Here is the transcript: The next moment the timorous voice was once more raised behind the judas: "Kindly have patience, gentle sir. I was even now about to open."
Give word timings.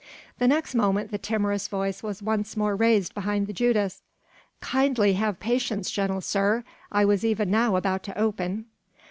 The 0.39 0.47
next 0.47 0.73
moment 0.73 1.11
the 1.11 1.19
timorous 1.19 1.67
voice 1.67 2.01
was 2.01 2.23
once 2.23 2.57
more 2.57 2.75
raised 2.75 3.13
behind 3.13 3.45
the 3.45 3.53
judas: 3.53 4.01
"Kindly 4.59 5.13
have 5.13 5.39
patience, 5.39 5.91
gentle 5.91 6.21
sir. 6.21 6.63
I 6.91 7.05
was 7.05 7.23
even 7.23 7.51
now 7.51 7.75
about 7.75 8.01
to 8.05 8.17
open." 8.17 8.65